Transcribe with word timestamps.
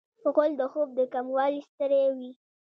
غول 0.33 0.51
د 0.59 0.61
خوب 0.71 0.89
د 0.95 0.99
کموالي 1.13 1.61
ستړی 1.69 2.03
وي. 2.15 2.31